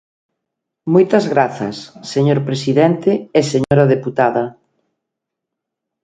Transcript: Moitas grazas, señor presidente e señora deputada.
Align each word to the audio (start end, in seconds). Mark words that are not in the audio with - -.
Moitas 0.93 1.25
grazas, 1.33 1.77
señor 2.13 2.39
presidente 2.49 3.11
e 3.39 3.41
señora 3.53 3.85
deputada. 3.93 4.43